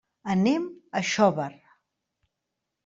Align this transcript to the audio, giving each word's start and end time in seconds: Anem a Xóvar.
Anem 0.35 0.65
a 0.99 1.03
Xóvar. 1.11 1.51